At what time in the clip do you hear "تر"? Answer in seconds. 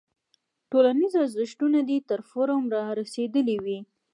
2.09-2.19